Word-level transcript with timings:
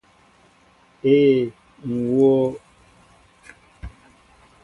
Ee, 1.13 1.39
ŋ 1.89 1.95
wóó. 2.15 2.35